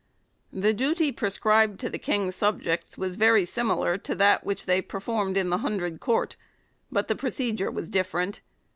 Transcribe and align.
The 0.51 0.73
duty 0.73 1.11
pre 1.11 1.29
scribed 1.29 1.79
to 1.81 1.87
the 1.87 1.99
King's 1.99 2.35
subjects 2.35 2.97
was 2.97 3.17
very 3.17 3.45
similar 3.45 3.99
to 3.99 4.15
that 4.15 4.43
which 4.43 4.65
they 4.65 4.81
performed 4.81 5.37
in 5.37 5.51
the 5.51 5.59
hundred 5.59 5.99
court, 5.99 6.37
1 6.89 6.89
but 6.91 7.07
the 7.07 7.15
procedure 7.15 7.69
was 7.69 7.87
different. 7.87 8.41